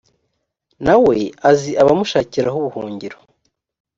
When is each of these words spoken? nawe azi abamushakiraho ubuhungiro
nawe 0.85 1.15
azi 1.49 1.71
abamushakiraho 1.81 2.57
ubuhungiro 2.61 3.17